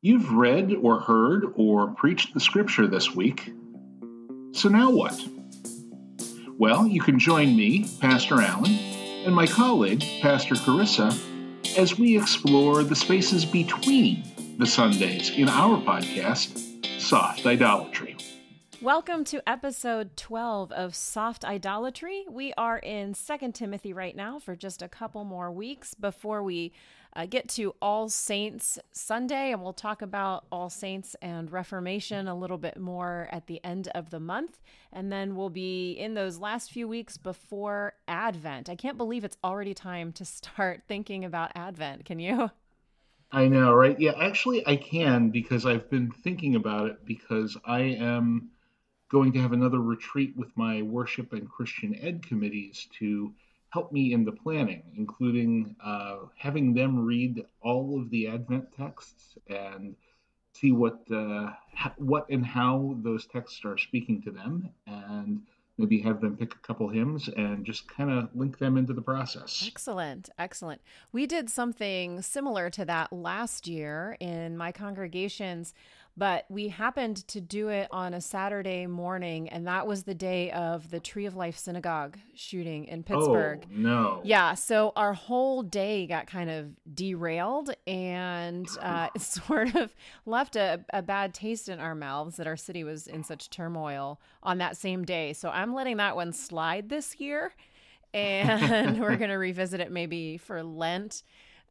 [0.00, 3.52] You've read or heard or preached the scripture this week.
[4.52, 5.20] So now what?
[6.56, 8.70] Well, you can join me, Pastor Allen,
[9.26, 11.10] and my colleague, Pastor Carissa,
[11.76, 14.22] as we explore the spaces between
[14.56, 18.16] the Sundays in our podcast, Soft Idolatry.
[18.80, 22.24] Welcome to episode 12 of Soft Idolatry.
[22.30, 26.72] We are in 2 Timothy right now for just a couple more weeks before we
[27.18, 32.34] uh, get to All Saints Sunday, and we'll talk about All Saints and Reformation a
[32.38, 34.60] little bit more at the end of the month.
[34.92, 38.68] And then we'll be in those last few weeks before Advent.
[38.68, 42.04] I can't believe it's already time to start thinking about Advent.
[42.04, 42.52] Can you?
[43.32, 43.98] I know, right?
[43.98, 48.50] Yeah, actually, I can because I've been thinking about it because I am
[49.10, 53.34] going to have another retreat with my worship and Christian ed committees to
[53.70, 59.36] help me in the planning, including uh, having them read all of the Advent texts
[59.48, 59.94] and
[60.52, 61.50] see what uh,
[61.96, 65.42] what and how those texts are speaking to them, and
[65.76, 69.00] maybe have them pick a couple hymns and just kind of link them into the
[69.00, 69.64] process.
[69.66, 70.80] Excellent, excellent.
[71.12, 75.74] We did something similar to that last year in my congregations
[76.18, 80.50] but we happened to do it on a Saturday morning, and that was the day
[80.50, 83.64] of the Tree of Life Synagogue shooting in Pittsburgh.
[83.64, 84.20] Oh, no.
[84.24, 84.54] Yeah.
[84.54, 89.94] So our whole day got kind of derailed and uh, sort of
[90.26, 94.20] left a, a bad taste in our mouths that our city was in such turmoil
[94.42, 95.32] on that same day.
[95.32, 97.52] So I'm letting that one slide this year,
[98.12, 101.22] and we're going to revisit it maybe for Lent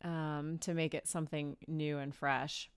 [0.05, 2.69] um, to make it something new and fresh.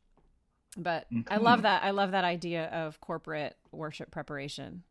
[0.76, 1.24] But okay.
[1.34, 1.82] I love that.
[1.82, 4.82] I love that idea of corporate worship preparation.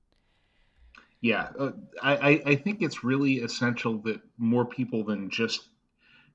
[1.22, 1.72] Yeah, uh,
[2.02, 5.68] I, I think it's really essential that more people than just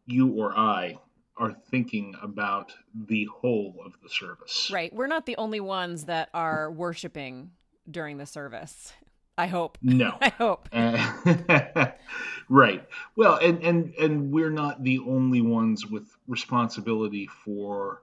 [0.06, 0.98] you or I
[1.36, 4.70] are thinking about the whole of the service.
[4.72, 4.94] Right.
[4.94, 7.50] We're not the only ones that are worshiping
[7.90, 8.92] during the service.
[9.36, 9.78] I hope.
[9.82, 10.16] No.
[10.20, 10.68] I hope.
[10.72, 11.86] Uh,
[12.48, 12.86] right.
[13.16, 18.02] Well, and and and we're not the only ones with responsibility for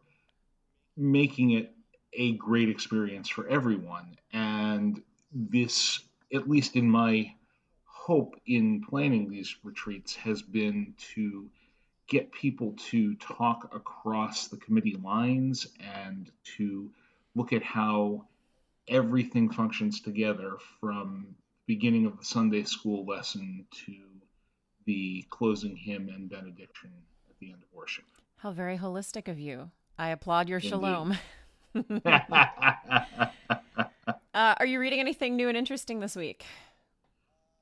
[0.97, 1.73] making it
[2.13, 4.17] a great experience for everyone.
[4.33, 5.01] And
[5.33, 6.01] this,
[6.33, 7.33] at least in my
[7.85, 11.49] hope in planning these retreats, has been to
[12.07, 16.91] get people to talk across the committee lines and to
[17.35, 18.25] look at how
[18.89, 21.25] everything functions together from
[21.65, 23.95] the beginning of the Sunday school lesson to
[24.85, 26.91] the closing hymn and benediction
[27.29, 28.03] at the end of worship.
[28.37, 29.71] How very holistic of you.
[30.01, 30.69] I applaud your Indeed.
[30.69, 31.15] shalom.
[31.75, 33.29] uh,
[34.33, 36.43] are you reading anything new and interesting this week?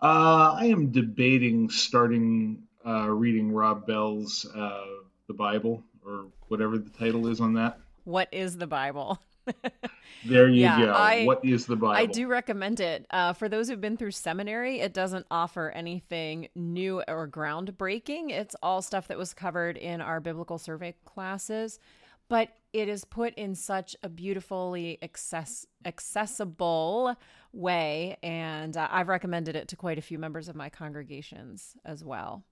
[0.02, 4.86] Uh, I am debating starting uh, reading Rob Bell's uh,
[5.28, 7.78] The Bible, or whatever the title is on that.
[8.06, 9.20] What is the Bible?
[10.26, 10.94] there you yeah, go.
[10.94, 11.92] I, what is the Bible?
[11.92, 13.06] I do recommend it.
[13.10, 18.32] Uh, for those who've been through seminary, it doesn't offer anything new or groundbreaking.
[18.32, 21.82] It's all stuff that was covered in our biblical survey classes
[22.30, 27.16] but it is put in such a beautifully access- accessible
[27.52, 28.18] way.
[28.24, 32.44] And uh, I've recommended it to quite a few members of my congregations as well.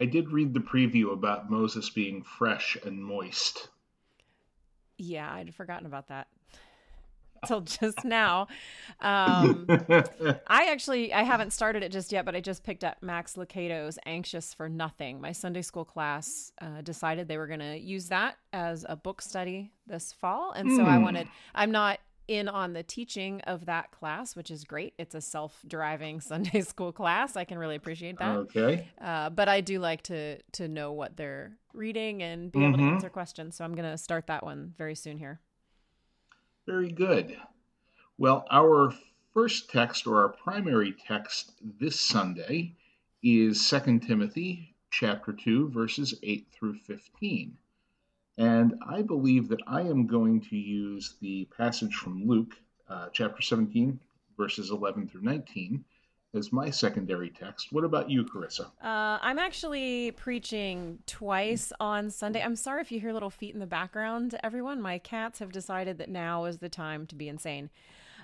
[0.00, 3.68] I did read the preview about Moses being fresh and moist.
[4.98, 6.26] Yeah, I'd forgotten about that
[7.46, 8.48] till just now.
[9.00, 9.66] Um,
[10.46, 13.98] I actually I haven't started it just yet, but I just picked up Max Lucado's
[14.06, 18.36] "Anxious for Nothing." My Sunday school class uh, decided they were going to use that
[18.52, 21.02] as a book study this fall, and so I hmm.
[21.02, 21.28] wanted.
[21.54, 21.98] I'm not
[22.28, 24.94] in on the teaching of that class, which is great.
[24.98, 27.36] It's a self-driving Sunday school class.
[27.36, 28.36] I can really appreciate that.
[28.36, 28.88] Okay.
[29.00, 32.68] Uh, but I do like to to know what they're reading and be mm-hmm.
[32.68, 32.94] able to mm-hmm.
[32.94, 33.56] answer questions.
[33.56, 35.40] So I'm going to start that one very soon here.
[36.66, 37.36] Very good.
[38.18, 38.94] Well, our
[39.34, 42.76] first text or our primary text this Sunday
[43.20, 47.56] is 2 Timothy chapter 2 verses 8 through 15.
[48.38, 52.54] And I believe that I am going to use the passage from Luke
[52.88, 53.98] uh, chapter 17
[54.36, 55.84] verses 11 through 19
[56.34, 57.68] as my secondary text.
[57.72, 58.66] What about you, Carissa?
[58.82, 62.42] Uh, I'm actually preaching twice on Sunday.
[62.42, 64.80] I'm sorry if you hear little feet in the background, everyone.
[64.80, 67.70] My cats have decided that now is the time to be insane.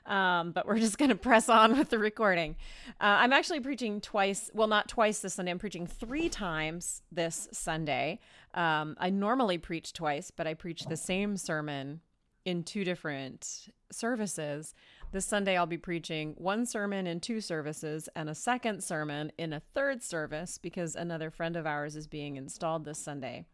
[0.06, 2.56] Um, but we're just going to press on with the recording.
[2.93, 4.50] Uh, I'm actually preaching twice.
[4.55, 5.50] Well, not twice this Sunday.
[5.50, 8.20] I'm preaching three times this Sunday.
[8.55, 12.00] Um, I normally preach twice, but I preach the same sermon
[12.49, 14.75] in two different services.
[15.12, 19.53] This Sunday, I'll be preaching one sermon in two services and a second sermon in
[19.53, 23.45] a third service because another friend of ours is being installed this Sunday.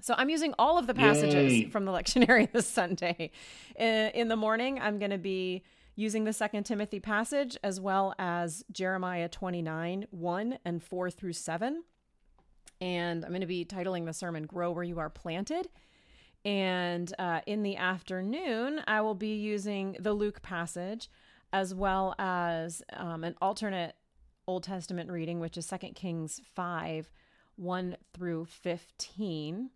[0.00, 1.64] So I'm using all of the passages Yay.
[1.66, 3.30] from the lectionary this Sunday.
[3.76, 5.62] In, in the morning, I'm going to be
[5.94, 11.84] using the Second Timothy passage as well as Jeremiah 29 1 and 4 through 7.
[12.80, 15.68] And I'm going to be titling the sermon Grow Where You Are Planted.
[16.46, 21.10] And uh, in the afternoon, I will be using the Luke passage
[21.52, 23.96] as well as um, an alternate
[24.46, 27.10] Old Testament reading, which is 2 Kings 5
[27.56, 29.70] 1 through 15.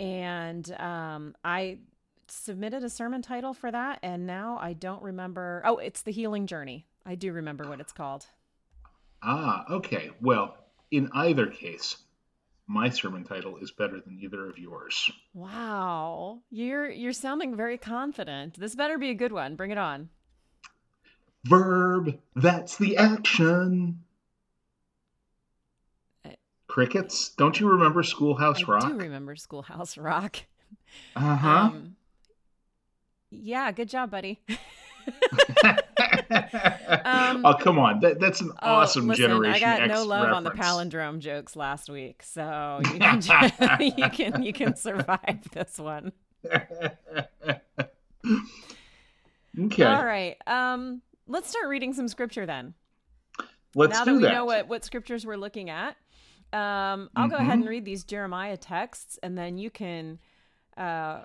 [0.00, 1.78] And um, I
[2.26, 5.62] submitted a sermon title for that, and now I don't remember.
[5.64, 6.84] Oh, it's The Healing Journey.
[7.06, 8.26] I do remember what it's called.
[9.22, 10.10] Ah, okay.
[10.20, 10.56] Well,
[10.90, 11.96] in either case,
[12.66, 15.10] my sermon title is better than either of yours.
[15.34, 18.58] Wow, you're you're sounding very confident.
[18.58, 19.56] This better be a good one.
[19.56, 20.08] Bring it on.
[21.44, 24.04] Verb, that's the action.
[26.68, 28.88] Crickets, don't you remember Schoolhouse I Rock?
[28.88, 30.36] do remember Schoolhouse Rock.
[31.14, 31.48] Uh huh.
[31.48, 31.96] Um,
[33.30, 34.40] yeah, good job, buddy.
[37.04, 40.04] um, oh come on, that, that's an Oh, awesome listen, Generation I got X no
[40.04, 43.20] love on the palindrome jokes last week, so you can
[43.80, 46.12] you can you can survive this one.
[49.58, 50.36] okay, All right.
[50.46, 52.74] Um, let's start reading some scripture then.
[53.74, 54.32] let's now do that we that.
[54.34, 55.96] know what what scriptures we're looking at,
[56.52, 57.60] um, I'll go ahead Mhm.
[57.62, 60.18] and read these Jeremiah texts, and then you can
[60.76, 61.24] uh,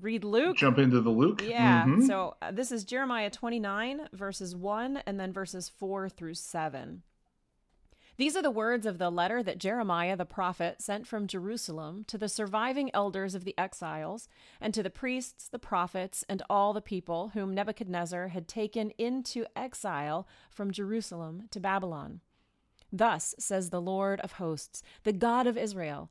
[0.00, 0.56] read Luke.
[0.56, 1.42] Jump into the Luke.
[1.44, 1.84] Yeah.
[1.84, 2.06] Mhm.
[2.06, 7.02] So uh, this is Jeremiah 29, verses 1, and then verses 4 through 7.
[8.18, 12.18] These are the words of the letter that Jeremiah the prophet sent from Jerusalem to
[12.18, 14.28] the surviving elders of the exiles,
[14.60, 19.46] and to the priests, the prophets, and all the people whom Nebuchadnezzar had taken into
[19.56, 22.20] exile from Jerusalem to Babylon.
[22.92, 26.10] Thus says the Lord of hosts, the God of Israel,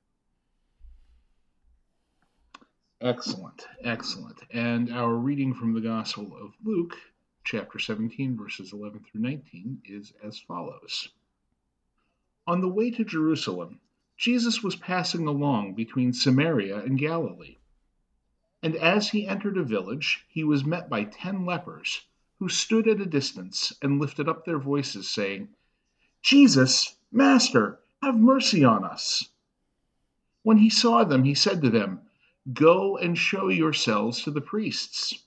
[3.03, 4.37] Excellent, excellent.
[4.51, 6.95] And our reading from the Gospel of Luke,
[7.43, 11.09] chapter 17, verses 11 through 19, is as follows
[12.45, 13.79] On the way to Jerusalem,
[14.17, 17.57] Jesus was passing along between Samaria and Galilee.
[18.61, 22.05] And as he entered a village, he was met by ten lepers,
[22.37, 25.49] who stood at a distance and lifted up their voices, saying,
[26.21, 29.29] Jesus, Master, have mercy on us.
[30.43, 32.01] When he saw them, he said to them,
[32.53, 35.25] Go and show yourselves to the priests.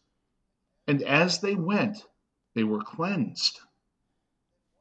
[0.86, 2.06] And as they went,
[2.54, 3.60] they were cleansed.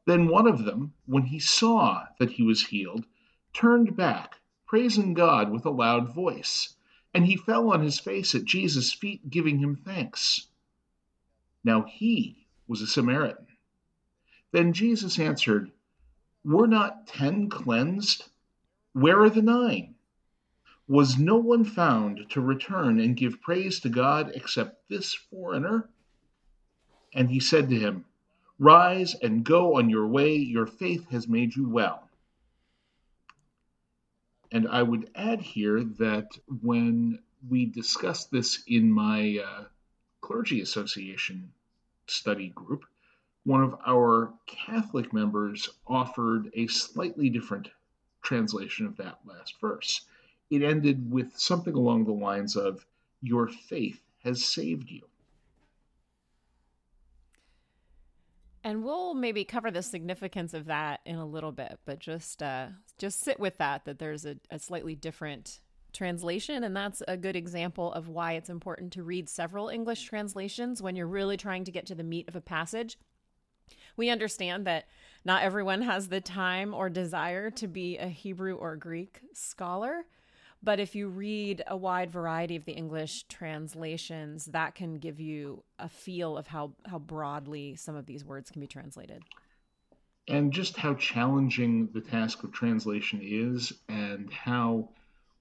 [0.05, 3.05] Then one of them, when he saw that he was healed,
[3.53, 6.75] turned back, praising God with a loud voice.
[7.13, 10.47] And he fell on his face at Jesus' feet, giving him thanks.
[11.63, 13.47] Now he was a Samaritan.
[14.51, 15.71] Then Jesus answered,
[16.43, 18.29] Were not ten cleansed?
[18.93, 19.92] Where are the nine?
[20.87, 25.89] Was no one found to return and give praise to God except this foreigner?
[27.13, 28.05] And he said to him,
[28.59, 32.09] Rise and go on your way, your faith has made you well.
[34.51, 39.65] And I would add here that when we discussed this in my uh,
[40.21, 41.53] clergy association
[42.07, 42.85] study group,
[43.45, 47.69] one of our Catholic members offered a slightly different
[48.21, 50.05] translation of that last verse.
[50.53, 52.85] It ended with something along the lines of,
[53.23, 55.01] Your faith has saved you.
[58.63, 62.67] And we'll maybe cover the significance of that in a little bit, but just uh,
[62.99, 65.59] just sit with that that there's a, a slightly different
[65.91, 70.83] translation, and that's a good example of why it's important to read several English translations
[70.83, 72.99] when you're really trying to get to the meat of a passage.
[73.97, 74.85] We understand that
[75.25, 80.05] not everyone has the time or desire to be a Hebrew or Greek scholar,
[80.63, 85.63] but if you read a wide variety of the English translations, that can give you
[85.77, 89.23] a feel of how, how broadly some of these words can be translated.
[90.29, 94.89] And just how challenging the task of translation is, and how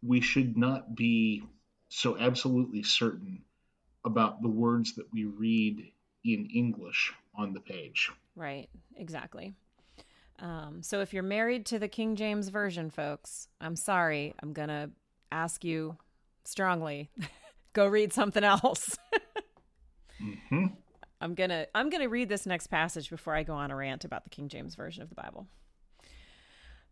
[0.02, 1.44] we should not be
[1.88, 3.42] so absolutely certain
[4.04, 5.92] about the words that we read
[6.24, 8.10] in English on the page.
[8.34, 9.54] Right, exactly.
[10.40, 14.34] Um, so if you're married to the King James Version, folks, I'm sorry.
[14.42, 14.90] I'm going to
[15.32, 15.96] ask you
[16.44, 17.10] strongly
[17.72, 18.96] go read something else.
[20.22, 20.66] mm-hmm.
[21.20, 24.24] I'm gonna I'm gonna read this next passage before I go on a rant about
[24.24, 25.46] the King James version of the Bible.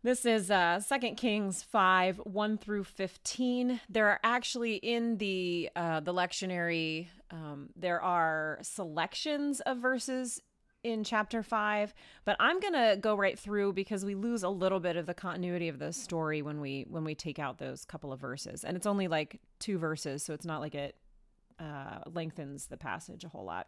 [0.03, 3.79] This is uh, 2 Kings 5, 1 through 15.
[3.87, 10.41] There are actually in the uh, the lectionary, um, there are selections of verses
[10.83, 11.93] in chapter 5,
[12.25, 15.67] but I'm to go right through because we lose a little bit of the continuity
[15.67, 18.63] of the story when we when we take out those couple of verses.
[18.63, 20.95] And it's only like two verses, so it's not like it
[21.59, 23.67] uh, lengthens the passage a whole lot.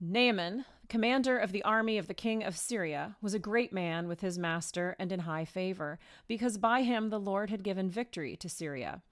[0.00, 4.20] Naaman, commander of the army of the king of Syria, was a great man with
[4.20, 8.48] his master and in high favor, because by him the Lord had given victory to
[8.48, 9.02] Syria.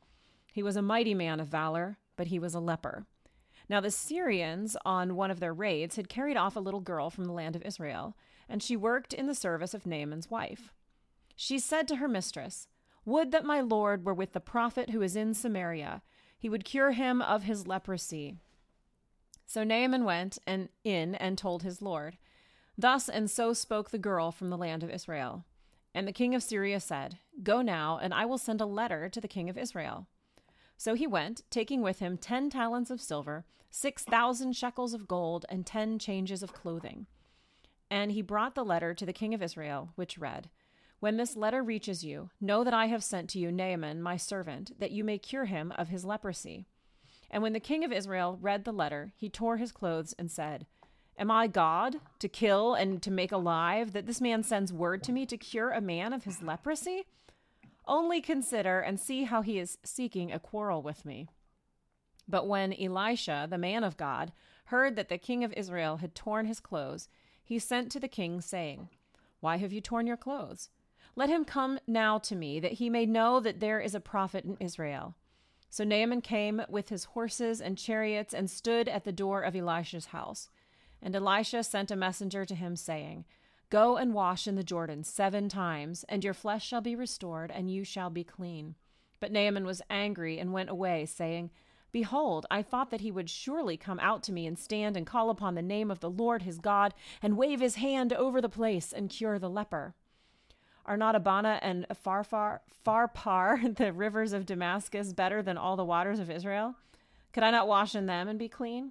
[0.53, 3.07] He was a mighty man of valor, but he was a leper.
[3.71, 7.27] Now the Syrians, on one of their raids, had carried off a little girl from
[7.27, 8.17] the land of Israel,
[8.49, 10.73] and she worked in the service of Naaman's wife.
[11.37, 12.67] She said to her mistress,
[13.05, 16.03] Would that my Lord were with the prophet who is in Samaria.
[16.37, 18.39] He would cure him of his leprosy.
[19.47, 22.19] So Naaman went and in and told his lord.
[22.77, 25.45] Thus and so spoke the girl from the land of Israel.
[25.95, 29.21] And the king of Syria said, Go now, and I will send a letter to
[29.21, 30.09] the king of Israel.
[30.81, 35.45] So he went, taking with him ten talents of silver, six thousand shekels of gold,
[35.51, 37.07] and ten changes of clothing.
[37.91, 40.49] And he brought the letter to the king of Israel, which read,
[40.99, 44.81] When this letter reaches you, know that I have sent to you Naaman, my servant,
[44.81, 46.65] that you may cure him of his leprosy.
[47.31, 50.65] And when the king of Israel read the letter, he tore his clothes and said,
[51.19, 55.13] Am I God to kill and to make alive, that this man sends word to
[55.13, 57.05] me to cure a man of his leprosy?
[57.87, 61.29] Only consider and see how he is seeking a quarrel with me.
[62.29, 64.33] But when Elisha, the man of God,
[64.67, 67.09] heard that the king of Israel had torn his clothes,
[67.43, 68.89] he sent to the king, saying,
[69.41, 70.71] Why have you torn your clothes?
[71.17, 74.45] Let him come now to me, that he may know that there is a prophet
[74.45, 75.17] in Israel.
[75.69, 80.07] So Naaman came with his horses and chariots and stood at the door of Elisha's
[80.07, 80.49] house.
[81.03, 83.25] And Elisha sent a messenger to him, saying,
[83.71, 87.71] Go and wash in the Jordan seven times, and your flesh shall be restored, and
[87.71, 88.75] you shall be clean.
[89.21, 91.51] But Naaman was angry and went away, saying,
[91.93, 95.31] Behold, I thought that he would surely come out to me and stand and call
[95.31, 98.93] upon the name of the Lord his God, and wave his hand over the place
[98.93, 99.95] and cure the leper.
[100.85, 106.19] Are not Abana and Pharpar, Pharpar, the rivers of Damascus, better than all the waters
[106.19, 106.75] of Israel?
[107.33, 108.91] Could I not wash in them and be clean?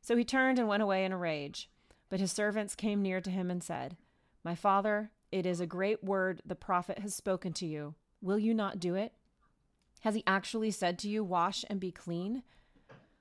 [0.00, 1.68] So he turned and went away in a rage.
[2.08, 3.96] But his servants came near to him and said,
[4.44, 7.94] My father, it is a great word the prophet has spoken to you.
[8.20, 9.12] Will you not do it?
[10.00, 12.42] Has he actually said to you, Wash and be clean?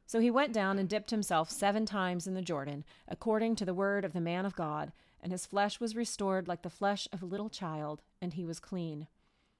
[0.08, 3.74] So he went down and dipped himself seven times in the Jordan, according to the
[3.74, 7.22] word of the man of God, and his flesh was restored like the flesh of
[7.22, 9.08] a little child, and he was clean.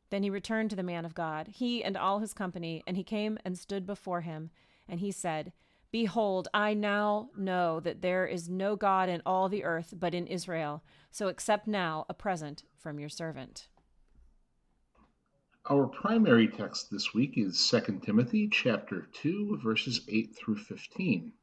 [0.10, 3.04] Then he returned to the man of God, he and all his company, and he
[3.04, 4.50] came and stood before him.
[4.90, 5.54] And he said,
[5.92, 10.26] Behold, I now know that there is no God in all the earth but in
[10.26, 10.84] Israel.
[11.12, 13.68] So accept now a present from your servant.
[15.70, 21.34] Our primary text this week is 2 Timothy chapter 2 verses 8 through 15.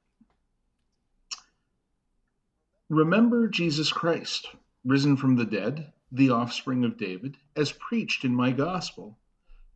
[2.88, 4.48] Remember Jesus Christ,
[4.82, 9.18] risen from the dead, the offspring of David, as preached in my gospel,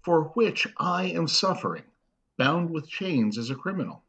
[0.00, 1.84] for which I am suffering,
[2.38, 4.02] bound with chains as a criminal.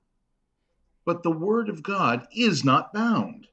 [1.05, 3.47] But the word of God is not bound.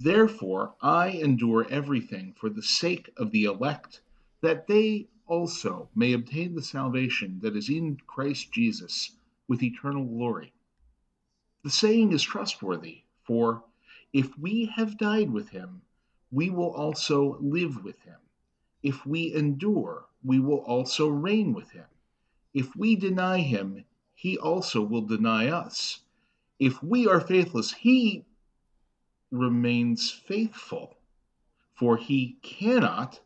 [0.00, 4.00] Therefore, I endure everything for the sake of the elect,
[4.40, 9.12] that they also may obtain the salvation that is in Christ Jesus
[9.46, 10.52] with eternal glory.
[11.62, 13.64] The saying is trustworthy, for
[14.12, 15.82] if we have died with him,
[16.30, 18.18] we will also live with him.
[18.82, 21.86] If we endure, we will also reign with him.
[22.54, 23.84] If we deny him,
[24.14, 26.00] he also will deny us.
[26.58, 28.24] If we are faithless, he
[29.30, 30.96] remains faithful,
[31.74, 33.20] for he cannot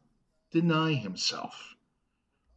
[0.51, 1.75] deny himself.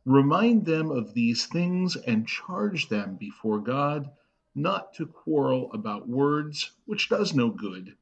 [0.06, 4.12] Remind them of these things and charge them before God
[4.54, 7.96] not to quarrel about words, which does no good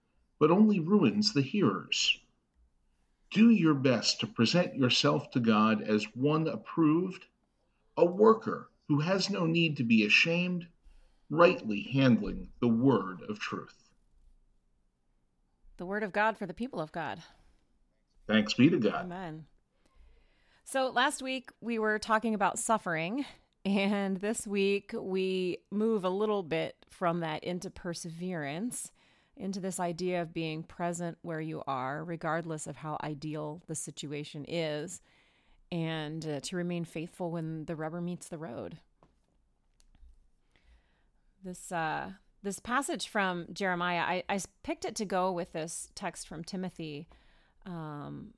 [0.44, 2.20] but only ruins the hearers.
[3.32, 7.26] Do your best to present yourself to God as one approved,
[7.96, 10.68] a worker who has no need to be ashamed,
[11.34, 13.90] rightly handling the word of truth.
[15.78, 17.22] The word of God for the people of God.
[18.28, 19.06] Thanks be to God.
[19.06, 19.46] Amen.
[20.64, 23.26] So last week we were talking about suffering,
[23.66, 28.92] and this week we move a little bit from that into perseverance
[29.36, 34.46] into this idea of being present where you are, regardless of how ideal the situation
[34.48, 35.02] is,
[35.72, 38.78] and uh, to remain faithful when the rubber meets the road.
[41.44, 44.02] This uh, this passage from Jeremiah.
[44.02, 47.08] I, I picked it to go with this text from Timothy,
[47.66, 48.34] um,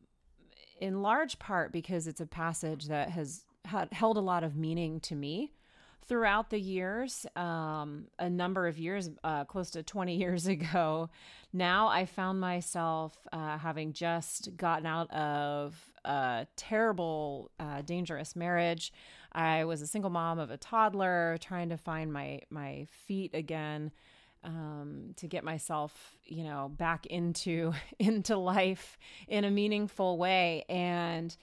[0.80, 5.00] in large part because it's a passage that has had held a lot of meaning
[5.02, 5.52] to me
[6.08, 11.10] throughout the years, um, a number of years, uh, close to 20 years ago,
[11.54, 18.94] now I found myself uh, having just gotten out of a terrible, uh, dangerous marriage.
[19.32, 23.92] I was a single mom of a toddler, trying to find my my feet again.
[24.44, 31.36] Um, to get myself, you know, back into into life in a meaningful way, and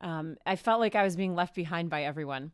[0.00, 2.50] um, I felt like I was being left behind by everyone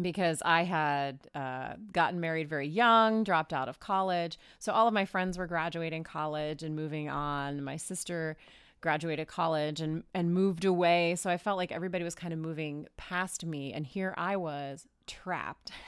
[0.00, 4.38] because I had uh, gotten married very young, dropped out of college.
[4.58, 7.64] So all of my friends were graduating college and moving on.
[7.64, 8.36] My sister
[8.80, 11.14] graduated college and and moved away.
[11.16, 14.86] So I felt like everybody was kind of moving past me, and here I was
[15.06, 15.72] trapped.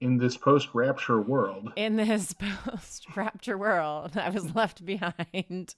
[0.00, 1.72] In this post rapture world.
[1.76, 2.32] In this
[2.64, 5.74] post rapture world, I was left behind.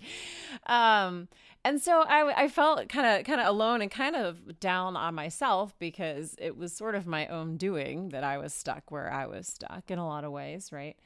[0.67, 1.29] Um,
[1.65, 5.15] and so I, I felt kind of kind of alone and kind of down on
[5.15, 9.27] myself because it was sort of my own doing that I was stuck where I
[9.27, 10.97] was stuck in a lot of ways, right?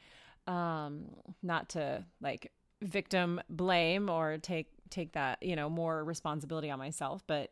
[0.47, 1.07] Um,
[1.43, 2.53] not to like
[2.83, 7.51] victim blame or take take that you know more responsibility on myself, but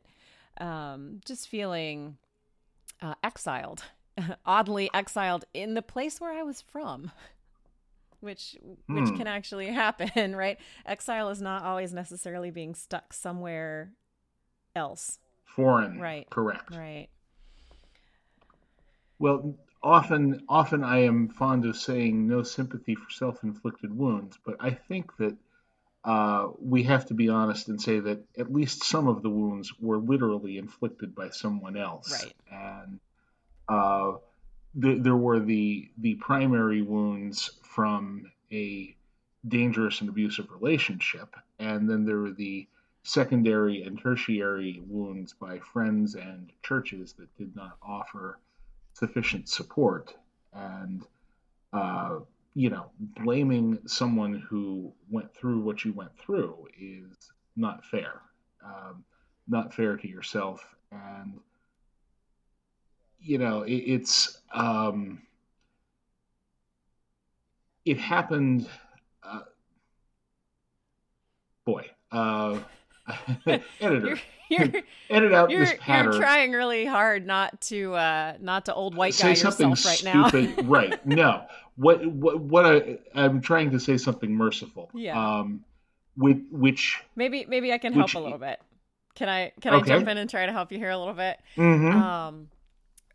[0.58, 2.16] um, just feeling
[3.02, 3.84] uh, exiled,
[4.46, 7.10] oddly exiled in the place where I was from
[8.24, 8.56] which
[8.88, 9.16] which hmm.
[9.16, 10.58] can actually happen, right?
[10.84, 13.92] Exile is not always necessarily being stuck somewhere
[14.74, 15.18] else.
[15.44, 16.00] Foreign.
[16.00, 16.28] Right.
[16.30, 16.74] Correct.
[16.74, 17.08] Right.
[19.18, 24.70] Well, often often I am fond of saying no sympathy for self-inflicted wounds, but I
[24.70, 25.36] think that
[26.04, 29.72] uh, we have to be honest and say that at least some of the wounds
[29.80, 32.24] were literally inflicted by someone else.
[32.24, 32.34] Right.
[32.50, 33.00] And
[33.68, 34.12] uh,
[34.80, 38.94] th- there were the the primary wounds from a
[39.46, 41.34] dangerous and abusive relationship.
[41.58, 42.66] And then there were the
[43.02, 48.38] secondary and tertiary wounds by friends and churches that did not offer
[48.94, 50.14] sufficient support.
[50.52, 51.04] And,
[51.72, 52.20] uh,
[52.54, 52.86] you know,
[53.22, 58.22] blaming someone who went through what you went through is not fair.
[58.64, 59.04] Um,
[59.46, 60.64] not fair to yourself.
[60.90, 61.40] And,
[63.24, 64.38] you know, it, it's.
[64.52, 65.22] Um,
[67.84, 68.68] it happened.
[69.22, 69.40] Uh,
[71.64, 72.58] boy, uh,
[73.80, 76.12] editor, you're, you're, edit out you're, this pattern.
[76.12, 79.78] You're trying really hard not to uh, not to old white guy say something right
[79.78, 80.56] stupid.
[80.56, 80.62] now.
[80.64, 81.06] right?
[81.06, 81.44] No.
[81.76, 84.90] What what what I I'm trying to say something merciful.
[84.94, 85.18] Yeah.
[85.18, 85.64] Um,
[86.16, 88.60] which, which maybe maybe I can help which, a little bit.
[89.16, 89.92] Can I can okay.
[89.92, 91.38] I jump in and try to help you here a little bit?
[91.56, 92.00] Mm-hmm.
[92.00, 92.48] Um,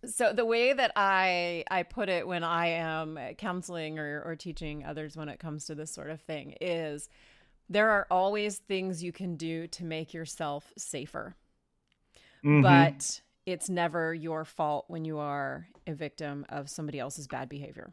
[0.06, 4.86] so the way that i i put it when i am counseling or, or teaching
[4.86, 7.10] others when it comes to this sort of thing is
[7.70, 11.36] there are always things you can do to make yourself safer.
[12.44, 12.62] Mm-hmm.
[12.62, 17.92] but it's never your fault when you are a victim of somebody else's bad behavior.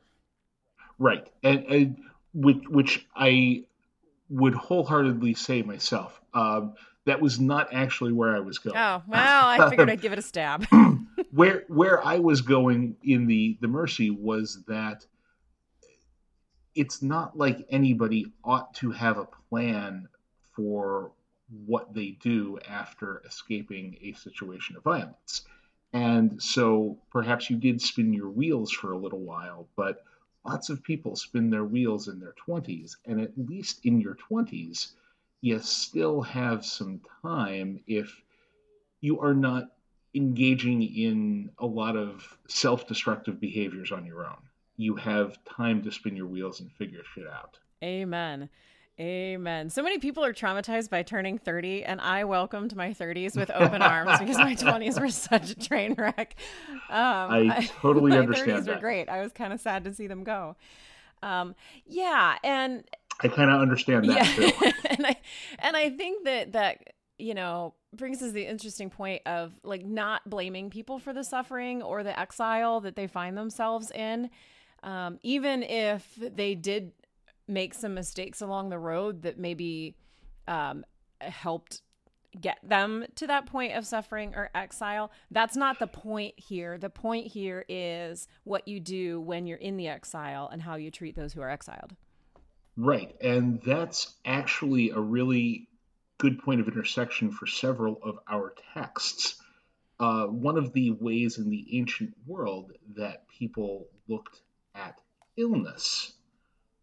[1.01, 1.27] Right.
[1.43, 1.97] And, and
[2.33, 3.65] which, which i
[4.29, 6.75] would wholeheartedly say myself um,
[7.07, 8.77] that was not actually where I was going.
[8.77, 10.67] Oh well, I figured I'd give it a stab.
[11.31, 15.07] where where I was going in the the mercy was that
[16.75, 20.09] it's not like anybody ought to have a plan
[20.55, 21.13] for
[21.65, 25.43] what they do after escaping a situation of violence.
[25.93, 30.05] And so perhaps you did spin your wheels for a little while, but
[30.45, 32.97] lots of people spin their wheels in their 20s.
[33.07, 34.93] And at least in your 20s,
[35.47, 38.21] you still have some time if
[39.01, 39.69] you are not
[40.13, 44.43] engaging in a lot of self destructive behaviors on your own.
[44.77, 47.59] You have time to spin your wheels and figure shit out.
[47.85, 48.49] Amen.
[48.99, 49.71] Amen.
[49.71, 53.83] So many people are traumatized by turning 30, and I welcomed my 30s with open
[53.83, 56.35] arms because my 20s were such a train wreck.
[56.89, 58.67] Um, I totally my understand.
[58.67, 59.09] My 30s were great.
[59.09, 60.57] I was kind of sad to see them go.
[61.23, 61.55] Um,
[61.87, 62.85] yeah, and
[63.21, 64.51] I kind of understand that yeah.
[64.51, 64.73] too.
[64.91, 65.17] and I
[65.59, 70.29] and I think that that you know brings us the interesting point of like not
[70.29, 74.31] blaming people for the suffering or the exile that they find themselves in,
[74.83, 76.93] um, even if they did
[77.49, 79.97] make some mistakes along the road that maybe
[80.49, 80.85] um,
[81.21, 81.81] helped
[82.39, 85.11] get them to that point of suffering or exile.
[85.31, 86.77] That's not the point here.
[86.77, 90.91] The point here is what you do when you're in the exile and how you
[90.91, 91.95] treat those who are exiled.
[92.77, 93.15] Right.
[93.23, 95.69] And that's actually a really
[96.19, 99.41] good point of intersection for several of our texts.
[99.99, 104.41] Uh, one of the ways in the ancient world that people looked
[104.75, 104.97] at
[105.37, 106.13] illness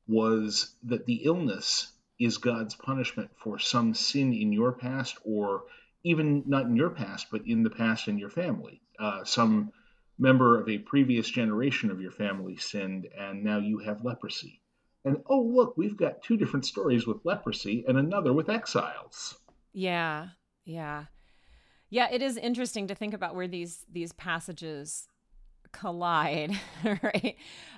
[0.07, 5.63] was that the illness is God's punishment for some sin in your past, or
[6.03, 8.81] even not in your past, but in the past in your family.
[8.99, 9.71] Uh, some
[10.17, 14.59] member of a previous generation of your family sinned, and now you have leprosy.
[15.05, 19.35] And oh, look, we've got two different stories with leprosy and another with exiles.
[19.73, 20.29] Yeah,
[20.65, 21.05] yeah,
[21.89, 22.07] yeah.
[22.11, 25.07] It is interesting to think about where these these passages
[25.73, 27.35] collide, right?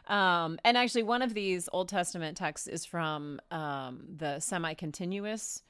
[0.08, 5.64] Um, and actually, one of these Old Testament texts is from um, the semi continuous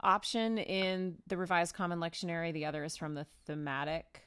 [0.00, 4.22] option in the Revised Common Lectionary, the other is from the thematic.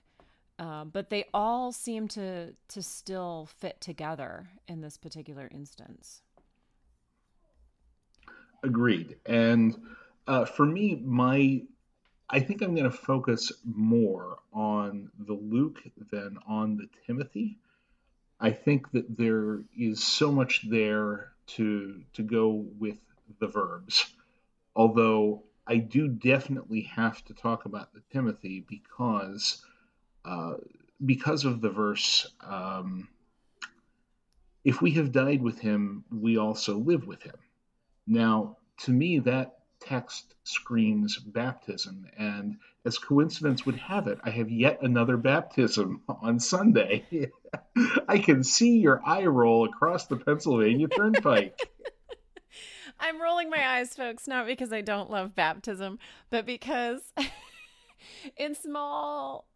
[0.60, 6.21] Uh, but they all seem to to still fit together in this particular instance.
[8.63, 9.17] Agreed.
[9.26, 9.76] And
[10.28, 11.62] uh, for me, my
[12.30, 17.58] I think I'm going to focus more on the Luke than on the Timothy.
[18.39, 22.98] I think that there is so much there to to go with
[23.39, 24.13] the verbs.
[24.76, 29.63] Although I do definitely have to talk about the Timothy because
[30.26, 30.56] uh,
[31.06, 32.28] because of the verse.
[32.41, 33.10] Um,
[34.63, 37.36] if we have died with him, we also live with him.
[38.08, 42.08] Now, to me, that text screams baptism.
[42.17, 47.32] And as coincidence would have it, I have yet another baptism on Sunday.
[48.08, 51.60] I can see your eye roll across the Pennsylvania Turnpike.
[53.00, 57.13] I'm rolling my eyes, folks, not because I don't love baptism, but because
[58.38, 59.48] in small,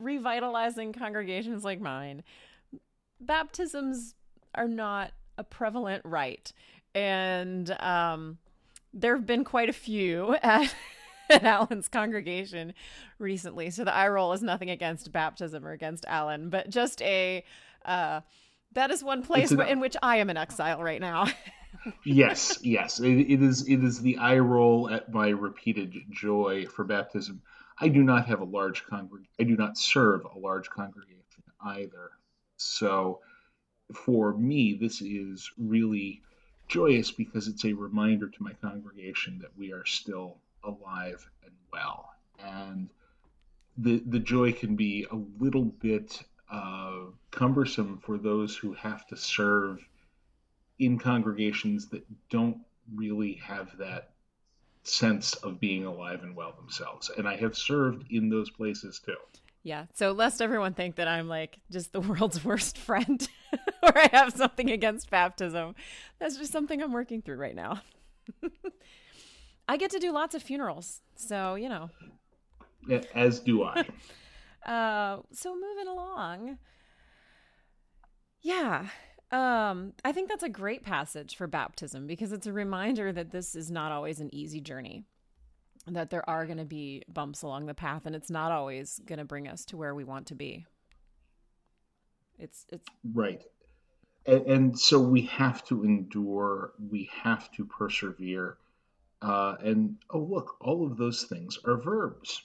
[0.00, 2.24] revitalizing congregations like mine,
[3.20, 4.14] baptisms
[4.54, 6.52] are not a prevalent rite.
[6.94, 8.38] And um,
[8.92, 10.74] there have been quite a few at,
[11.30, 12.74] at Alan's congregation
[13.18, 13.70] recently.
[13.70, 17.44] So the eye roll is nothing against baptism or against Alan, but just a
[17.84, 18.20] uh,
[18.74, 21.26] that is one place an, in which I am in exile right now.
[22.04, 23.68] yes, yes, it, it is.
[23.68, 27.42] It is the eye roll at my repeated joy for baptism.
[27.78, 29.32] I do not have a large congregation.
[29.40, 31.18] I do not serve a large congregation
[31.64, 32.10] either.
[32.56, 33.20] So,
[33.92, 36.22] for me, this is really
[36.72, 42.14] joyous because it's a reminder to my congregation that we are still alive and well.
[42.42, 42.88] And
[43.76, 49.16] the the joy can be a little bit uh, cumbersome for those who have to
[49.16, 49.86] serve
[50.78, 52.58] in congregations that don't
[52.94, 54.10] really have that
[54.82, 57.10] sense of being alive and well themselves.
[57.16, 59.16] And I have served in those places too.
[59.62, 59.86] Yeah.
[59.94, 63.28] So lest everyone think that I'm like just the world's worst friend
[63.94, 65.74] or I have something against baptism.
[66.18, 67.82] That's just something I'm working through right now.
[69.68, 71.00] I get to do lots of funerals.
[71.16, 71.90] So, you know.
[73.14, 73.84] As do I.
[74.70, 76.58] uh, so moving along.
[78.40, 78.86] Yeah.
[79.30, 83.54] Um, I think that's a great passage for baptism because it's a reminder that this
[83.54, 85.04] is not always an easy journey
[85.86, 89.18] that there are going to be bumps along the path and it's not always going
[89.18, 90.64] to bring us to where we want to be
[92.38, 93.42] it's it's right
[94.26, 98.56] and, and so we have to endure we have to persevere
[99.20, 102.42] uh, and oh look all of those things are verbs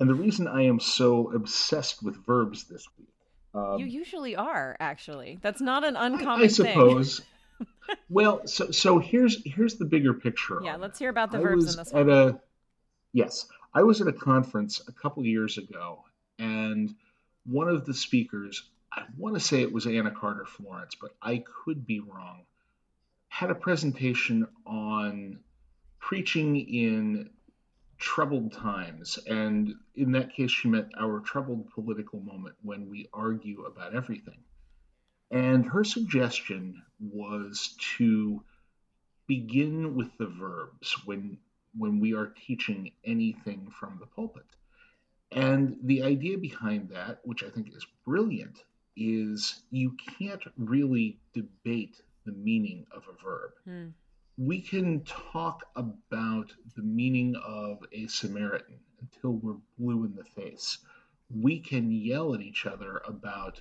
[0.00, 3.08] and the reason i am so obsessed with verbs this week
[3.54, 7.20] um, you usually are actually that's not an uncommon I, I suppose
[8.08, 10.60] well, so so here's here's the bigger picture.
[10.62, 12.02] Yeah, let's hear about the verbs in this one.
[12.02, 12.40] At a,
[13.12, 16.04] yes, I was at a conference a couple years ago,
[16.38, 16.94] and
[17.44, 18.62] one of the speakers,
[18.96, 22.44] I want to say it was Anna Carter Florence, but I could be wrong,
[23.28, 25.40] had a presentation on
[25.98, 27.30] preaching in
[27.98, 29.18] troubled times.
[29.26, 34.38] And in that case, she meant our troubled political moment when we argue about everything.
[35.30, 38.44] And her suggestion was to
[39.26, 41.38] begin with the verbs when
[41.76, 44.46] when we are teaching anything from the pulpit.
[45.32, 48.62] And the idea behind that, which I think is brilliant,
[48.96, 53.50] is you can't really debate the meaning of a verb.
[53.64, 53.88] Hmm.
[54.36, 60.78] We can talk about the meaning of a Samaritan until we're blue in the face.
[61.30, 63.60] We can yell at each other about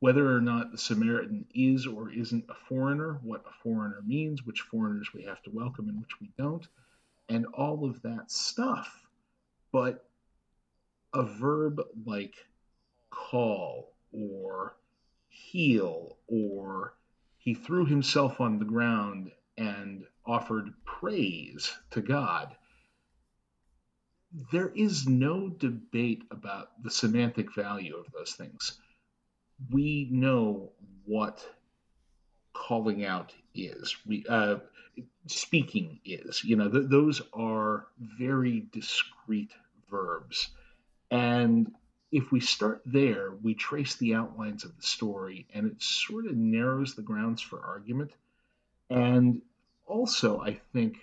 [0.00, 4.60] whether or not the Samaritan is or isn't a foreigner, what a foreigner means, which
[4.60, 6.66] foreigners we have to welcome and which we don't,
[7.28, 9.06] and all of that stuff.
[9.72, 10.08] But
[11.12, 12.34] a verb like
[13.10, 14.76] call or
[15.28, 16.94] heal or
[17.38, 22.56] he threw himself on the ground and offered praise to God.
[24.52, 28.78] There is no debate about the semantic value of those things
[29.70, 30.72] we know
[31.04, 31.46] what
[32.52, 34.56] calling out is, we, uh,
[35.26, 36.42] speaking is.
[36.44, 39.52] You know, th- those are very discrete
[39.90, 40.48] verbs.
[41.10, 41.72] And
[42.16, 46.34] if we start there, we trace the outlines of the story and it sort of
[46.34, 48.10] narrows the grounds for argument.
[48.88, 49.42] And
[49.86, 50.96] also, I think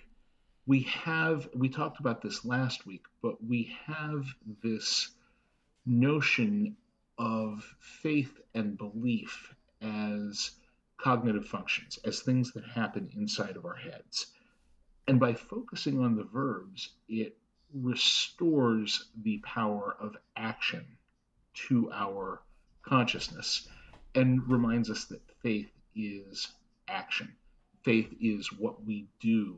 [0.66, 4.26] we have, we talked about this last week, but we have
[4.60, 5.08] this
[5.86, 6.76] notion
[7.16, 10.50] of faith and belief as
[10.96, 14.26] cognitive functions, as things that happen inside of our heads.
[15.06, 17.36] And by focusing on the verbs, it
[17.72, 20.84] restores the power of action
[21.68, 22.42] to our
[22.82, 23.68] consciousness
[24.14, 26.48] and reminds us that faith is
[26.88, 27.32] action.
[27.84, 29.56] Faith is what we do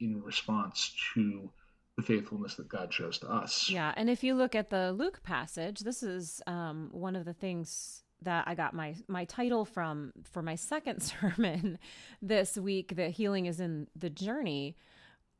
[0.00, 1.50] in response to
[1.96, 3.68] the faithfulness that God shows to us.
[3.68, 7.34] Yeah, and if you look at the Luke passage, this is um, one of the
[7.34, 11.78] things that I got my my title from for my second sermon
[12.20, 12.96] this week.
[12.96, 14.76] The healing is in the journey.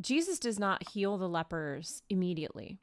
[0.01, 2.81] Jesus does not heal the lepers immediately.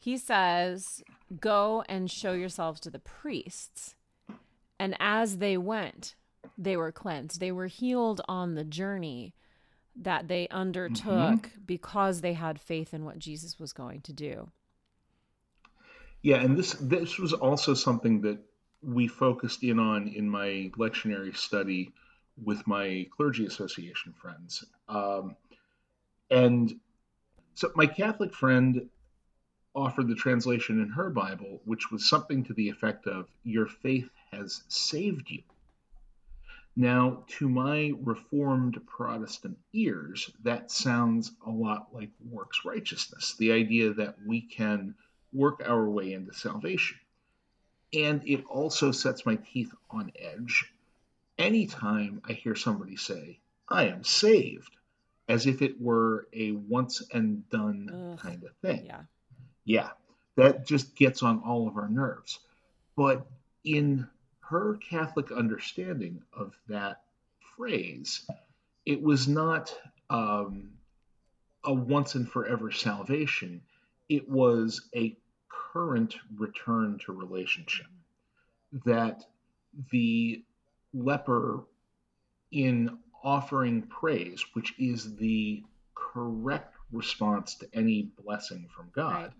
[0.00, 1.02] He says,
[1.38, 3.94] "Go and show yourselves to the priests."
[4.78, 6.16] And as they went,
[6.56, 7.38] they were cleansed.
[7.38, 9.34] They were healed on the journey
[9.94, 11.60] that they undertook mm-hmm.
[11.66, 14.50] because they had faith in what Jesus was going to do.
[16.22, 18.38] Yeah, and this this was also something that
[18.82, 21.92] we focused in on in my lectionary study
[22.42, 24.64] with my clergy association friends.
[24.88, 25.36] Um,
[26.30, 26.74] and
[27.54, 28.88] so my Catholic friend
[29.80, 34.10] offered the translation in her Bible, which was something to the effect of, Your faith
[34.30, 35.42] has saved you.
[36.76, 43.92] Now, to my Reformed Protestant ears, that sounds a lot like works righteousness, the idea
[43.94, 44.94] that we can
[45.32, 46.98] work our way into salvation.
[47.92, 50.72] And it also sets my teeth on edge
[51.38, 54.76] anytime I hear somebody say, I am saved,
[55.28, 58.86] as if it were a once and done Ugh, kind of thing.
[58.86, 59.02] Yeah.
[59.64, 59.90] Yeah.
[60.36, 62.38] That just gets on all of our nerves.
[62.96, 63.26] But
[63.64, 64.08] in
[64.40, 67.02] her Catholic understanding of that
[67.56, 68.28] phrase,
[68.86, 69.76] it was not
[70.08, 70.70] um,
[71.64, 73.60] a once and forever salvation.
[74.08, 75.16] It was a
[75.48, 77.86] current return to relationship.
[78.84, 79.24] That
[79.90, 80.44] the
[80.92, 81.64] leper,
[82.50, 85.62] in offering praise, which is the
[85.94, 89.32] correct response to any blessing from God, right.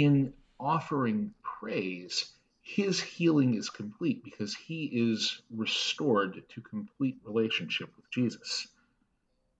[0.00, 8.10] In offering praise, his healing is complete because he is restored to complete relationship with
[8.10, 8.66] Jesus.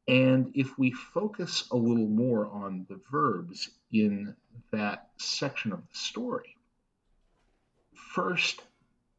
[0.08, 4.34] And if we focus a little more on the verbs in
[4.72, 6.56] that section of the story,
[7.94, 8.60] first,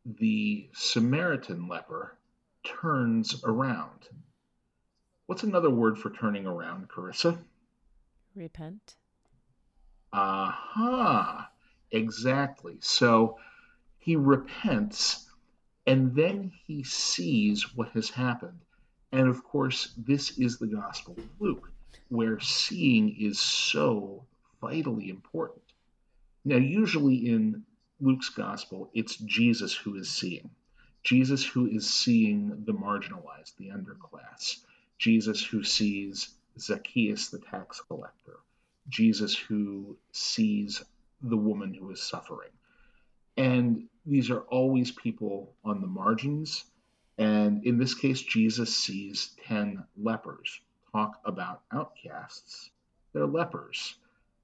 [0.05, 2.17] the Samaritan leper
[2.63, 4.09] turns around.
[5.27, 7.37] What's another word for turning around, Carissa?
[8.35, 8.97] Repent.
[10.13, 11.49] Aha,
[11.91, 12.77] exactly.
[12.79, 13.37] So
[13.99, 15.25] he repents
[15.87, 18.59] and then he sees what has happened.
[19.11, 21.71] And of course, this is the Gospel of Luke,
[22.09, 24.25] where seeing is so
[24.61, 25.63] vitally important.
[26.43, 27.63] Now, usually in
[27.99, 30.49] Luke's Gospel, it's Jesus who is seeing.
[31.03, 34.57] Jesus who is seeing the marginalized, the underclass.
[34.97, 38.37] Jesus who sees Zacchaeus, the tax collector.
[38.89, 40.83] Jesus who sees
[41.21, 42.49] the woman who is suffering.
[43.37, 46.63] And these are always people on the margins.
[47.17, 50.61] And in this case, Jesus sees 10 lepers.
[50.91, 52.69] Talk about outcasts.
[53.13, 53.95] They're lepers.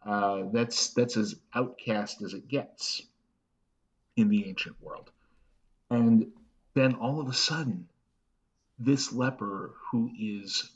[0.05, 3.03] Uh, that's, that's as outcast as it gets
[4.15, 5.11] in the ancient world.
[5.89, 6.31] And
[6.73, 7.87] then all of a sudden,
[8.79, 10.71] this leper who is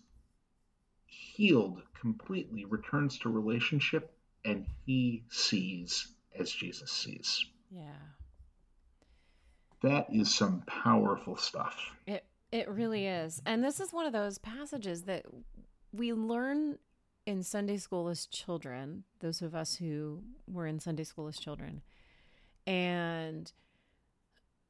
[1.07, 4.11] healed completely returns to relationship
[4.43, 7.45] and he sees as Jesus sees.
[7.71, 7.89] Yeah.
[9.81, 11.75] That is some powerful stuff.
[12.07, 13.41] It it really is.
[13.45, 15.25] And this is one of those passages that
[15.91, 16.77] we learn
[17.25, 21.81] in Sunday school as children, those of us who were in Sunday school as children.
[22.67, 23.51] And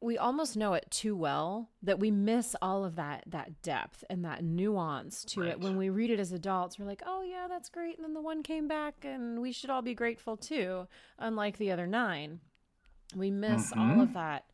[0.05, 4.23] we almost know it too well that we miss all of that that depth and
[4.23, 5.49] that nuance to right.
[5.49, 5.59] it.
[5.59, 7.97] When we read it as adults we're like oh yeah that's great.
[7.97, 10.87] And then the one came back and we should all be grateful too
[11.17, 12.39] unlike the other nine.
[13.15, 13.79] We miss mm-hmm.
[13.79, 14.45] all of that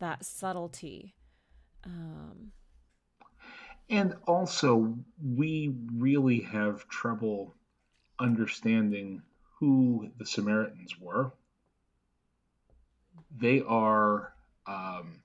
[0.00, 1.14] that subtlety.
[1.84, 2.50] Um,
[3.88, 7.54] and also we really have trouble
[8.18, 9.22] understanding
[9.60, 11.32] who the samaritans were.
[13.38, 14.32] They are
[14.66, 15.22] um,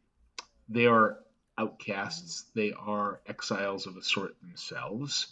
[0.70, 1.20] they are
[1.58, 2.46] outcasts.
[2.56, 5.28] They are exiles of a sort themselves,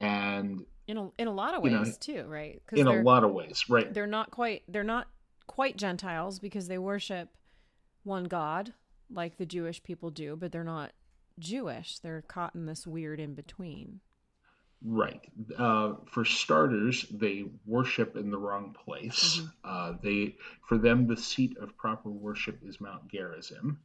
[0.00, 2.62] and in a in a lot of ways you know, too, right?
[2.72, 3.92] In a lot of ways, right?
[3.92, 5.08] They're not quite they're not
[5.46, 7.28] quite Gentiles because they worship
[8.02, 8.74] one God
[9.10, 10.92] like the Jewish people do, but they're not
[11.38, 11.98] Jewish.
[11.98, 14.00] They're caught in this weird in between.
[14.86, 15.22] Right.
[15.56, 19.38] Uh, for starters, they worship in the wrong place.
[19.38, 19.46] Mm-hmm.
[19.64, 20.36] Uh, they,
[20.68, 23.78] for them, the seat of proper worship is Mount Gerizim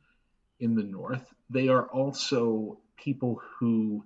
[0.60, 1.34] in the north.
[1.50, 4.04] They are also people who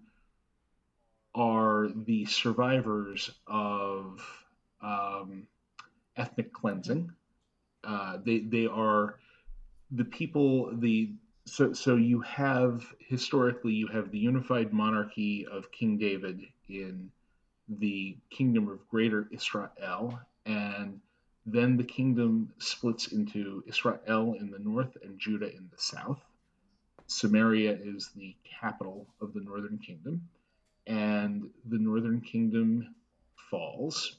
[1.34, 4.22] are the survivors of
[4.82, 5.48] um,
[6.16, 7.12] ethnic cleansing.
[7.84, 9.18] Uh, they they are
[9.92, 11.12] the people the
[11.46, 17.12] so so you have historically you have the unified monarchy of King David in
[17.68, 21.00] the kingdom of Greater Israel, and
[21.46, 26.20] then the kingdom splits into Israel in the north and Judah in the south.
[27.08, 30.30] Samaria is the capital of the northern kingdom,
[30.88, 32.96] and the northern kingdom
[33.50, 34.18] falls.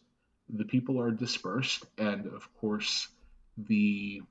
[0.51, 3.09] The people are dispersed, and of course,
[3.57, 4.23] the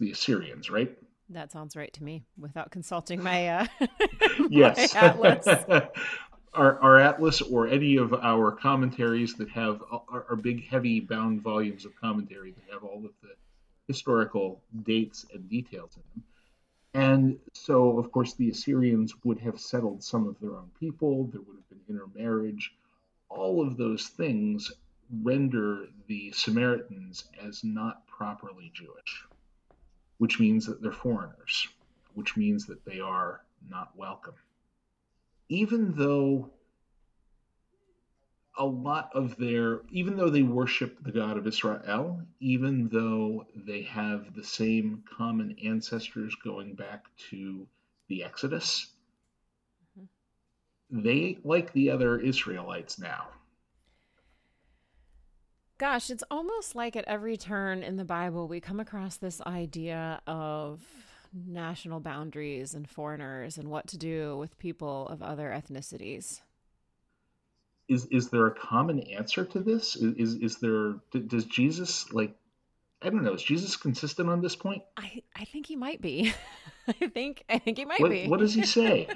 [0.00, 0.96] the Assyrians, right?
[1.30, 2.24] That sounds right to me.
[2.38, 3.66] Without consulting my uh,
[4.50, 5.46] yes my atlas.
[6.54, 11.42] our, our atlas or any of our commentaries that have our, our big, heavy bound
[11.42, 13.34] volumes of commentary that have all of the
[13.86, 16.24] historical dates and details in them.
[16.94, 21.40] And so, of course, the Assyrians would have settled some of their own people, there
[21.40, 22.72] would have been intermarriage.
[23.28, 24.72] All of those things
[25.22, 29.26] render the Samaritans as not properly Jewish,
[30.18, 31.66] which means that they're foreigners,
[32.14, 34.34] which means that they are not welcome
[35.48, 36.50] even though
[38.56, 43.82] a lot of their, even though they worship the God of Israel, even though they
[43.82, 47.66] have the same common ancestors going back to
[48.08, 48.92] the Exodus,
[49.98, 51.02] mm-hmm.
[51.02, 53.28] they, like the other Israelites now,
[55.76, 60.20] Gosh, it's almost like at every turn in the Bible, we come across this idea
[60.24, 60.80] of
[61.34, 66.40] national boundaries and foreigners and what to do with people of other ethnicities.
[67.88, 69.96] Is is there a common answer to this?
[69.96, 70.94] Is is, there
[71.26, 72.34] does Jesus like
[73.04, 73.34] I don't know.
[73.34, 74.82] Is Jesus consistent on this point?
[74.96, 76.32] I, I think he might be.
[76.88, 78.26] I think I think he might what, be.
[78.26, 79.08] What does he say?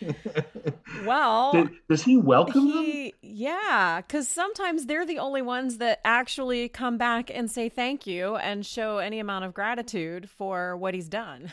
[1.04, 3.18] well, does, does he welcome he, them?
[3.20, 8.36] Yeah, because sometimes they're the only ones that actually come back and say thank you
[8.36, 11.52] and show any amount of gratitude for what he's done.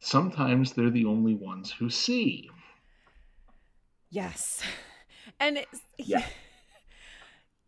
[0.00, 2.50] Sometimes they're the only ones who see.
[4.10, 4.62] Yes,
[5.40, 5.64] and
[5.96, 6.24] yeah.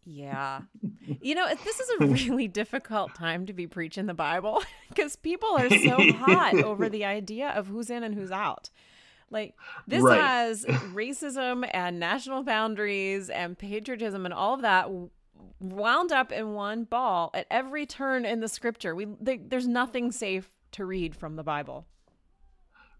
[0.04, 0.62] Yeah.
[1.22, 5.48] You know, this is a really difficult time to be preaching the Bible because people
[5.58, 8.70] are so hot over the idea of who's in and who's out.
[9.28, 9.54] Like
[9.88, 10.20] this right.
[10.20, 14.88] has racism and national boundaries and patriotism and all of that
[15.58, 18.94] wound up in one ball at every turn in the scripture.
[18.94, 21.86] We they, there's nothing safe to read from the Bible.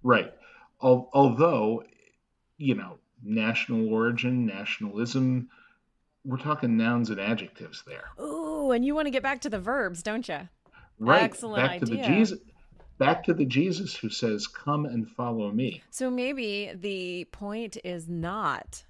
[0.03, 0.33] Right.
[0.81, 1.85] Although,
[2.59, 5.49] you know, national origin, nationalism,
[6.25, 8.05] we're talking nouns and adjectives there.
[8.21, 10.49] Ooh, and you want to get back to the verbs, don't you?
[10.99, 11.23] Right.
[11.23, 11.87] Excellent back idea.
[11.87, 12.39] to the Jesus
[13.01, 15.83] back to the Jesus who says, Come and follow me.
[15.91, 18.85] So maybe the point is not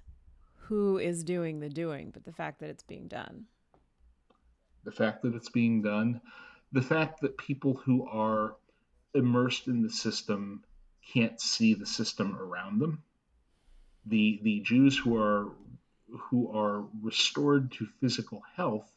[0.57, 3.45] who is doing the doing, but the fact that it's being done.
[4.83, 6.21] The fact that it's being done,
[6.71, 8.55] the fact that people who are
[9.15, 10.63] immersed in the system
[11.13, 13.03] can't see the system around them.
[14.05, 15.49] The the Jews who are
[16.11, 18.91] who are restored to physical health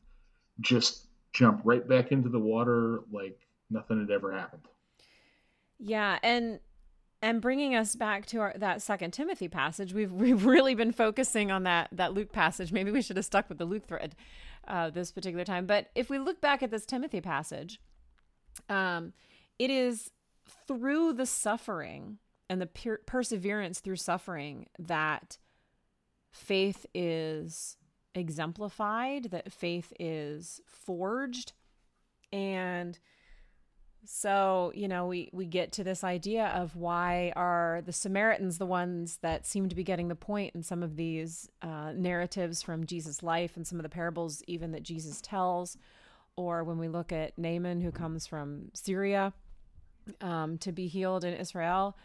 [0.60, 3.38] just jump right back into the water like
[3.70, 4.62] nothing had ever happened.
[5.78, 6.60] Yeah, and
[7.22, 11.50] and bringing us back to our, that second Timothy passage, we've we've really been focusing
[11.50, 12.72] on that that Luke passage.
[12.72, 14.14] Maybe we should have stuck with the Luke thread
[14.68, 15.66] uh, this particular time.
[15.66, 17.80] But if we look back at this Timothy passage,
[18.68, 19.12] um,
[19.58, 20.10] it is
[20.66, 25.38] through the suffering and the per- perseverance through suffering that
[26.34, 27.76] faith is
[28.14, 31.52] exemplified, that faith is forged,
[32.32, 32.98] and
[34.06, 38.66] so, you know, we, we get to this idea of why are the Samaritans the
[38.66, 42.84] ones that seem to be getting the point in some of these uh, narratives from
[42.84, 45.78] Jesus' life and some of the parables, even that Jesus tells.
[46.36, 49.32] Or when we look at Naaman, who comes from Syria
[50.20, 51.96] um, to be healed in Israel,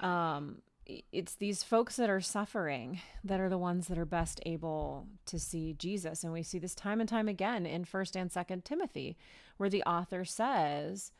[0.00, 5.08] um, it's these folks that are suffering that are the ones that are best able
[5.26, 6.22] to see Jesus.
[6.22, 9.16] And we see this time and time again in 1st and 2nd Timothy,
[9.56, 11.12] where the author says,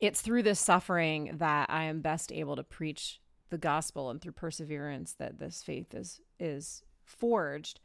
[0.00, 3.20] it's through this suffering that I am best able to preach
[3.50, 7.80] the gospel and through perseverance that this faith is is forged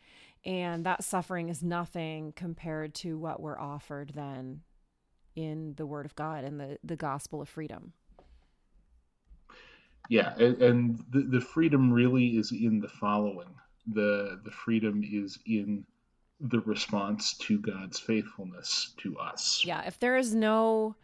[0.46, 4.62] and that suffering is nothing compared to what we're offered then
[5.36, 7.94] in the word of God and the the gospel of freedom.
[10.10, 13.54] Yeah, and, and the, the freedom really is in the following.
[13.94, 15.86] The the freedom is in
[16.40, 19.64] the response to God's faithfulness to us.
[19.66, 20.96] Yeah, if there is no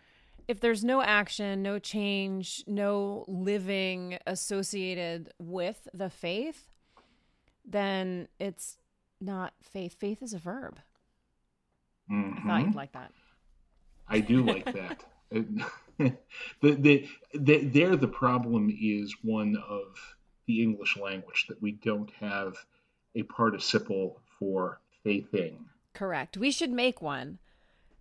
[0.47, 6.69] if there's no action, no change, no living associated with the faith,
[7.65, 8.77] then it's
[9.21, 9.95] not faith.
[9.97, 10.79] Faith is a verb.
[12.11, 12.49] Mm-hmm.
[12.49, 12.77] I thought you'd mm-hmm.
[12.77, 13.11] like that.
[14.07, 15.03] I do like that.
[16.61, 20.15] the, the, the, there, the problem is one of
[20.47, 22.55] the English language that we don't have
[23.15, 25.65] a participle for faithing.
[25.93, 26.37] Correct.
[26.37, 27.39] We should make one.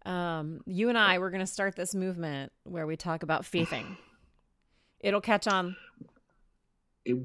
[0.04, 3.96] Um, you and I, we're going to start this movement where we talk about faithing.
[5.00, 5.76] It'll catch on.
[7.04, 7.16] It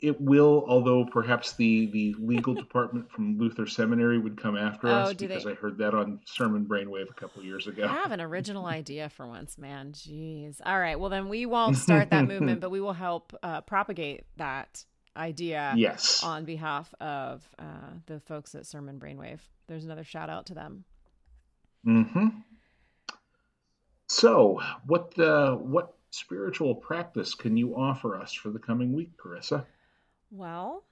[0.00, 4.92] it will, although perhaps the the legal department from Luther Seminary would come after oh,
[4.92, 5.52] us because they?
[5.52, 7.84] I heard that on Sermon Brainwave a couple years ago.
[7.84, 9.92] I have an original idea for once, man.
[9.92, 10.60] Jeez.
[10.66, 10.98] All right.
[10.98, 14.84] Well, then we won't start that movement, but we will help uh, propagate that
[15.16, 15.74] idea.
[15.76, 16.24] Yes.
[16.24, 20.84] On behalf of uh, the folks at Sermon Brainwave, there's another shout out to them.
[21.84, 22.02] Hmm.
[24.08, 29.64] So, what uh, what spiritual practice can you offer us for the coming week, Carissa?
[30.30, 30.84] Well,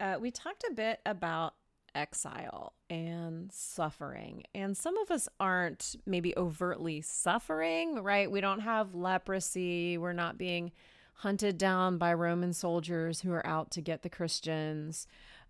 [0.00, 1.54] uh, we talked a bit about
[1.94, 4.44] exile and suffering.
[4.54, 8.30] And some of us aren't maybe overtly suffering, right?
[8.30, 9.96] We don't have leprosy.
[9.96, 10.72] We're not being
[11.14, 15.06] hunted down by Roman soldiers who are out to get the Christians.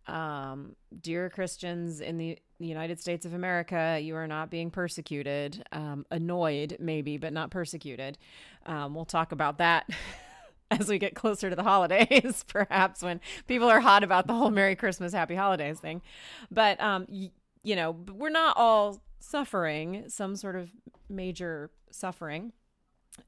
[0.06, 5.64] Um, dear Christians in the United States of America, you are not being persecuted.
[5.72, 8.18] Um, annoyed, maybe, but not persecuted.
[8.66, 9.88] Um, we'll talk about that
[10.70, 14.50] as we get closer to the holidays, perhaps when people are hot about the whole
[14.50, 16.02] Merry Christmas, Happy Holidays thing.
[16.50, 17.30] But, um, y-
[17.62, 20.70] you know, we're not all suffering some sort of
[21.08, 22.52] major suffering.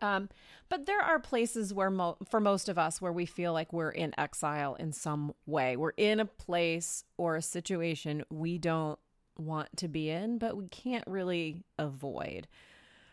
[0.01, 0.29] Um,
[0.69, 3.91] but there are places where, mo- for most of us, where we feel like we're
[3.91, 5.77] in exile in some way.
[5.77, 8.99] We're in a place or a situation we don't
[9.39, 12.49] want to be in, but we can't really avoid.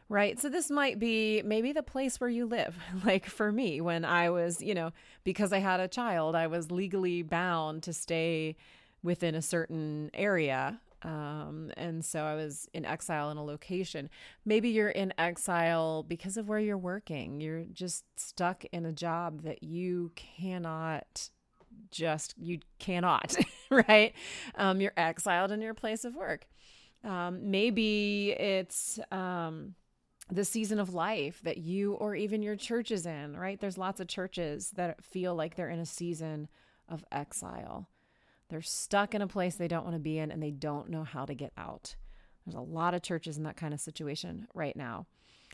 [0.09, 0.39] Right.
[0.39, 2.77] So this might be maybe the place where you live.
[3.05, 4.91] Like for me, when I was, you know,
[5.23, 8.55] because I had a child, I was legally bound to stay
[9.01, 14.09] within a certain area um, and so I was in exile in a location.
[14.45, 17.41] Maybe you're in exile because of where you're working.
[17.41, 21.29] You're just stuck in a job that you cannot
[21.91, 23.35] just, you cannot,
[23.69, 24.13] right?
[24.55, 26.47] Um, you're exiled in your place of work.
[27.03, 29.75] Um, maybe it's, um,
[30.31, 33.59] the season of life that you or even your church is in, right?
[33.59, 36.47] There's lots of churches that feel like they're in a season
[36.87, 37.89] of exile.
[38.53, 41.03] They're stuck in a place they don't want to be in and they don't know
[41.03, 41.95] how to get out.
[42.45, 45.07] There's a lot of churches in that kind of situation right now.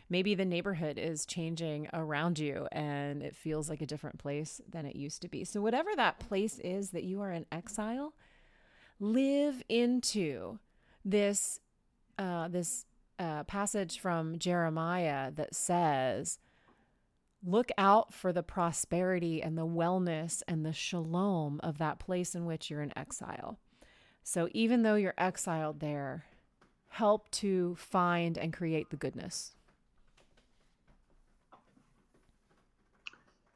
[0.10, 4.86] Maybe the neighborhood is changing around you and it feels like a different place than
[4.86, 5.46] it used to be.
[5.46, 8.16] So, whatever that place is that you are in exile,
[9.00, 10.60] live into
[11.06, 11.62] this
[12.18, 12.86] uh, this
[13.18, 16.38] uh, passage from Jeremiah that says,
[17.46, 22.46] Look out for the prosperity and the wellness and the shalom of that place in
[22.46, 23.58] which you're in exile.
[24.24, 26.26] So even though you're exiled there,
[26.90, 29.54] help to find and create the goodness.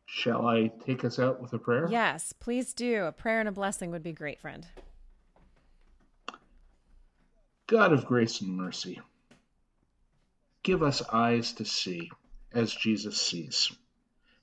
[0.05, 1.87] Shall I take us out with a prayer?
[1.89, 3.03] Yes, please do.
[3.03, 4.67] A prayer and a blessing would be great, friend.
[7.67, 9.01] God of grace and mercy,
[10.61, 12.11] give us eyes to see
[12.53, 13.71] as Jesus sees.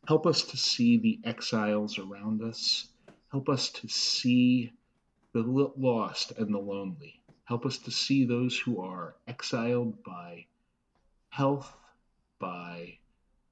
[0.09, 2.89] Help us to see the exiles around us.
[3.31, 4.73] Help us to see
[5.33, 7.21] the lost and the lonely.
[7.45, 10.47] Help us to see those who are exiled by
[11.29, 11.77] health,
[12.39, 12.99] by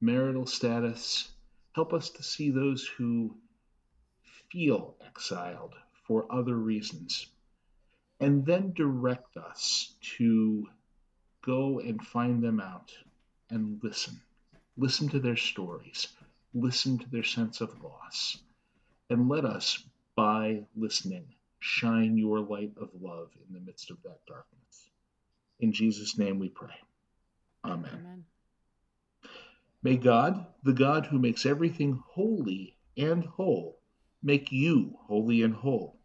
[0.00, 1.30] marital status.
[1.74, 3.36] Help us to see those who
[4.50, 5.74] feel exiled
[6.06, 7.26] for other reasons.
[8.20, 10.66] And then direct us to
[11.42, 12.92] go and find them out
[13.50, 14.20] and listen
[14.80, 16.06] Listen to their stories.
[16.54, 18.38] Listen to their sense of loss.
[19.10, 19.82] And let us,
[20.14, 24.90] by listening, shine your light of love in the midst of that darkness.
[25.58, 26.76] In Jesus' name we pray.
[27.64, 27.90] Amen.
[27.92, 28.24] Amen.
[29.82, 33.80] May God, the God who makes everything holy and whole,
[34.22, 35.96] make you holy and whole.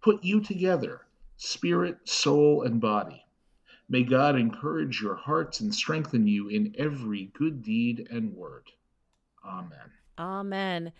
[0.00, 1.02] Put you together,
[1.36, 3.25] spirit, soul, and body
[3.88, 8.70] May God encourage your hearts and strengthen you in every good deed and word.
[9.44, 9.92] Amen.
[10.18, 10.92] Amen.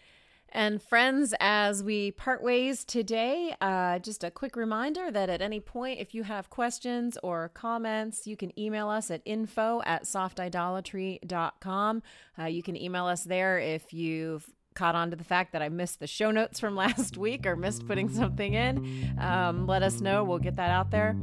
[0.51, 5.61] And friends, as we part ways today, uh, just a quick reminder that at any
[5.61, 12.03] point, if you have questions or comments, you can email us at info at softidolatry.com.
[12.39, 14.47] Uh, you can email us there if you've
[14.77, 17.57] caught on to the fact that I missed the show notes from last week or
[17.57, 19.17] missed putting something in.
[19.19, 20.23] Um, let us know.
[20.23, 21.17] We'll get that out there.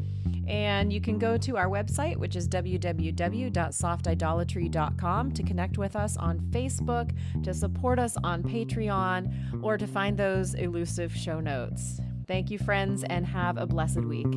[0.46, 6.40] And you can go to our website, which is www.softidolatry.com, to connect with us on
[6.52, 7.12] Facebook,
[7.44, 12.02] to support us on Patreon, or to find those elusive show notes.
[12.28, 14.28] Thank you, friends, and have a blessed week.